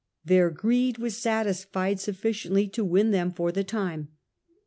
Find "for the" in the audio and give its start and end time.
3.31-3.63